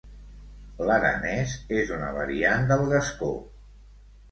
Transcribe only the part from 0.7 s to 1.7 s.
L'aranès